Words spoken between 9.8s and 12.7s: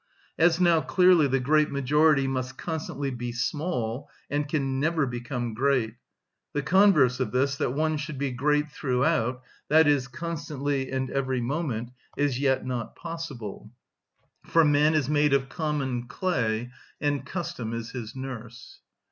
is, constantly and every moment, is yet